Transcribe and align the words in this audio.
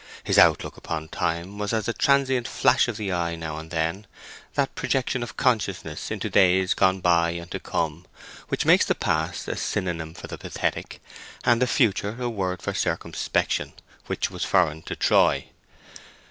His 0.23 0.39
outlook 0.39 0.77
upon 0.77 1.09
time 1.09 1.59
was 1.59 1.73
as 1.73 1.87
a 1.87 1.93
transient 1.93 2.47
flash 2.47 2.87
of 2.87 2.97
the 2.97 3.11
eye 3.13 3.35
now 3.35 3.57
and 3.59 3.69
then: 3.69 4.07
that 4.55 4.73
projection 4.73 5.21
of 5.21 5.37
consciousness 5.37 6.09
into 6.09 6.27
days 6.27 6.73
gone 6.73 7.01
by 7.01 7.29
and 7.29 7.51
to 7.51 7.59
come, 7.59 8.07
which 8.47 8.65
makes 8.65 8.83
the 8.85 8.95
past 8.95 9.47
a 9.47 9.55
synonym 9.55 10.15
for 10.15 10.25
the 10.25 10.39
pathetic 10.39 11.01
and 11.43 11.61
the 11.61 11.67
future 11.67 12.15
a 12.19 12.29
word 12.29 12.63
for 12.63 12.73
circumspection, 12.73 13.73
was 14.07 14.43
foreign 14.43 14.81
to 14.81 14.95
Troy. 14.95 15.49